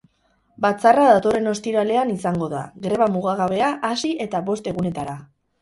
Batzarra 0.65 1.03
datorren 1.09 1.51
ostiralean 1.51 2.15
izango 2.15 2.49
da, 2.55 2.63
greba 2.87 3.11
mugagabea 3.19 3.71
hasi 3.91 4.13
eta 4.27 4.43
bost 4.49 4.73
egunetara. 4.73 5.19